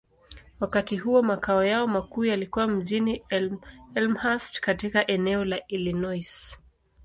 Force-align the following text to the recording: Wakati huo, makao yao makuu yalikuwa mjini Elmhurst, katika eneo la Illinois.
Wakati 0.59 0.97
huo, 0.97 1.21
makao 1.21 1.63
yao 1.65 1.87
makuu 1.87 2.25
yalikuwa 2.25 2.67
mjini 2.67 3.23
Elmhurst, 3.95 4.59
katika 4.59 5.07
eneo 5.07 5.45
la 5.45 5.67
Illinois. 5.67 6.57